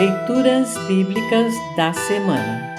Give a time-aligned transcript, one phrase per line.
[0.00, 2.74] Leituras Bíblicas da Semana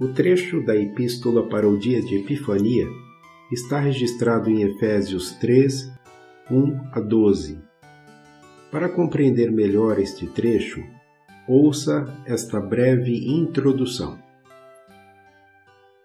[0.00, 2.84] O trecho da Epístola para o dia de Epifania
[3.52, 5.92] está registrado em Efésios 3,
[6.50, 7.60] 1 a 12.
[8.72, 10.82] Para compreender melhor este trecho,
[11.46, 14.18] ouça esta breve introdução.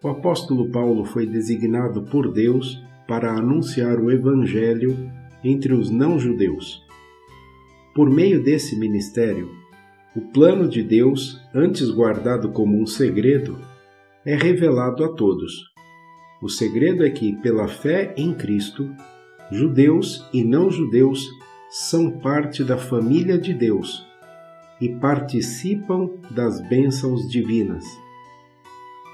[0.03, 4.95] O apóstolo Paulo foi designado por Deus para anunciar o Evangelho
[5.43, 6.85] entre os não-judeus.
[7.97, 9.49] Por meio desse ministério,
[10.15, 13.57] o plano de Deus, antes guardado como um segredo,
[14.23, 15.51] é revelado a todos.
[16.39, 18.87] O segredo é que, pela fé em Cristo,
[19.51, 21.27] judeus e não-judeus
[21.71, 24.05] são parte da família de Deus
[24.79, 27.83] e participam das bênçãos divinas.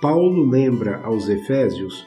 [0.01, 2.05] Paulo lembra aos Efésios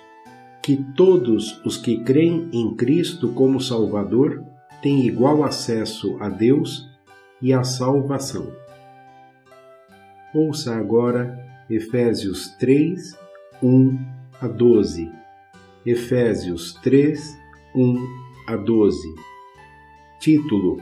[0.62, 4.44] que todos os que creem em Cristo como Salvador
[4.86, 6.88] têm igual acesso a Deus
[7.42, 8.52] e à salvação.
[10.32, 13.18] Ouça agora Efésios 3,
[13.60, 13.98] 1
[14.40, 15.10] a 12.
[15.84, 17.36] Efésios 3,
[17.74, 17.96] 1
[18.46, 18.96] a 12.
[20.20, 20.80] Título: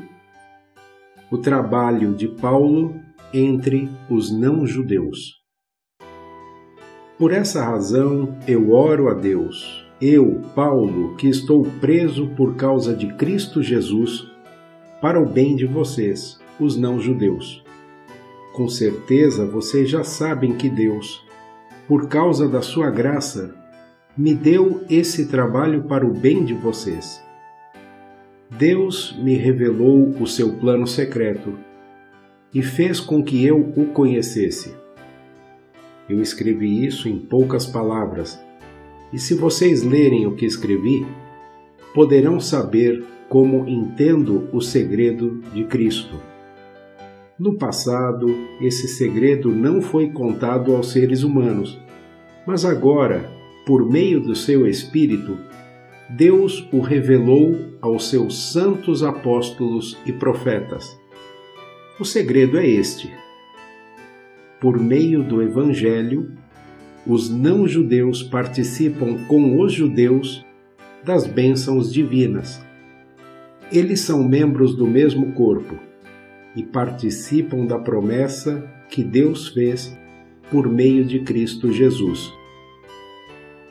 [1.31, 3.01] O trabalho de Paulo
[3.33, 5.43] entre os não-judeus.
[7.19, 13.13] Por essa razão eu oro a Deus, eu, Paulo, que estou preso por causa de
[13.15, 14.27] Cristo Jesus,
[15.01, 17.65] para o bem de vocês, os não-judeus.
[18.53, 21.25] Com certeza vocês já sabem que Deus,
[21.87, 23.55] por causa da sua graça,
[24.17, 27.23] me deu esse trabalho para o bem de vocês.
[28.51, 31.59] Deus me revelou o seu plano secreto
[32.53, 34.75] e fez com que eu o conhecesse.
[36.09, 38.39] Eu escrevi isso em poucas palavras,
[39.15, 41.07] e se vocês lerem o que escrevi,
[41.95, 46.17] poderão saber como entendo o segredo de Cristo.
[47.39, 48.27] No passado,
[48.61, 51.81] esse segredo não foi contado aos seres humanos,
[52.45, 53.31] mas agora,
[53.65, 55.39] por meio do seu Espírito,
[56.11, 60.99] Deus o revelou aos seus santos apóstolos e profetas.
[62.01, 63.09] O segredo é este
[64.65, 66.33] por meio do Evangelho,
[67.07, 70.45] os não-judeus participam com os judeus
[71.05, 72.65] das bênçãos divinas.
[73.71, 75.79] Eles são membros do mesmo corpo
[76.57, 79.97] e participam da promessa que Deus fez
[80.51, 82.33] por meio de Cristo Jesus.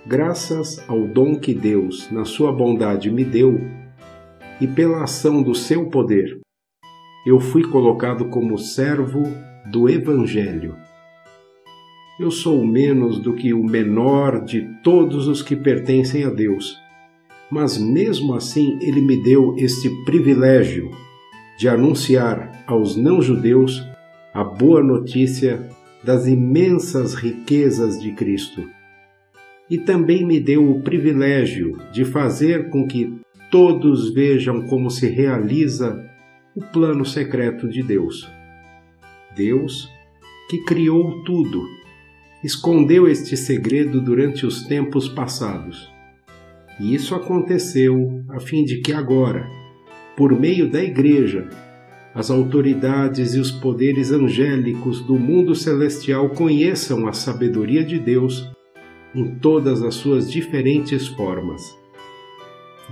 [0.05, 3.59] Graças ao dom que Deus, na sua bondade, me deu,
[4.59, 6.39] e pela ação do seu poder,
[7.25, 9.23] eu fui colocado como servo
[9.71, 10.75] do Evangelho.
[12.19, 16.77] Eu sou menos do que o menor de todos os que pertencem a Deus,
[17.49, 20.91] mas mesmo assim Ele me deu este privilégio
[21.57, 23.83] de anunciar aos não-judeus
[24.31, 25.67] a boa notícia
[26.03, 28.63] das imensas riquezas de Cristo.
[29.67, 33.11] E também me deu o privilégio de fazer com que
[33.49, 36.07] todos vejam como se realiza
[36.55, 38.29] o plano secreto de Deus.
[39.35, 39.89] Deus,
[40.47, 41.63] que criou tudo,
[42.43, 45.91] escondeu este segredo durante os tempos passados.
[46.79, 49.47] E isso aconteceu a fim de que agora,
[50.17, 51.47] por meio da Igreja,
[52.13, 58.49] as autoridades e os poderes angélicos do mundo celestial conheçam a sabedoria de Deus
[59.15, 61.61] em todas as suas diferentes formas.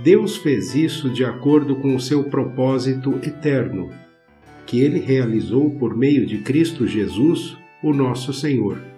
[0.02, 3.90] Deus fez isso de acordo com o seu propósito eterno
[4.66, 8.91] que ele realizou por meio de Cristo Jesus, o nosso Senhor.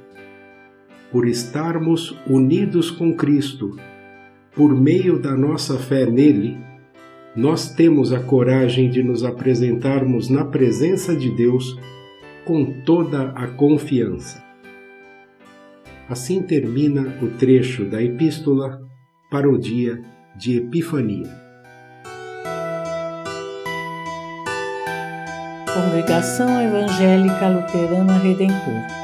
[1.15, 3.79] Por estarmos unidos com Cristo,
[4.53, 6.59] por meio da nossa fé nele,
[7.37, 11.79] nós temos a coragem de nos apresentarmos na presença de Deus
[12.45, 14.43] com toda a confiança.
[16.09, 18.83] Assim termina o trecho da Epístola
[19.31, 20.03] para o dia
[20.37, 21.31] de Epifania.
[25.73, 29.04] Congregação Evangélica Luterana Redentor